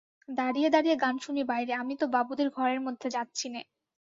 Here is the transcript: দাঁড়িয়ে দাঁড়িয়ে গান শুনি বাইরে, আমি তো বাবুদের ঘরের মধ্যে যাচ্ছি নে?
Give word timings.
দাঁড়িয়ে 0.29 0.69
দাঁড়িয়ে 0.69 0.95
গান 0.97 1.15
শুনি 1.19 1.41
বাইরে, 1.45 1.71
আমি 1.75 1.93
তো 1.97 2.05
বাবুদের 2.15 2.49
ঘরের 2.51 2.79
মধ্যে 2.81 3.07
যাচ্ছি 3.15 3.47
নে? 3.49 3.61